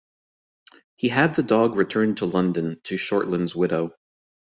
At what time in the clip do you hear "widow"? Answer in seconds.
3.55-3.93